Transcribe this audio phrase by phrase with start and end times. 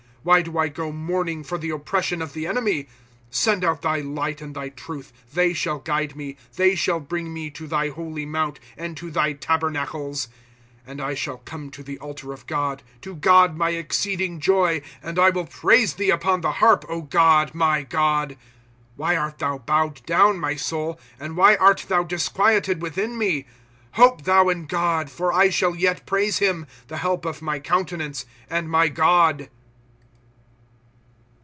[0.23, 2.87] Why do I go mourning for the oppression of the enemy?
[3.11, 7.49] * Send out thy light and thy truth; They shall guide me; They shall bring me
[7.49, 10.27] to thy holy mount, And to thy tabernacles.
[10.55, 14.83] * And I shall come to the altar of God, To God, my exceeding joy;
[15.01, 18.29] And I will praise thee upon the harp, God, my God.
[18.29, 18.37] ^
[18.97, 20.99] Why art thou bowed down, my soul.
[21.19, 23.47] And why art thou disquieted within me?
[23.93, 26.67] Hope thou in God; for I shall yet praise him.
[26.89, 29.49] The help of my countenance and my God.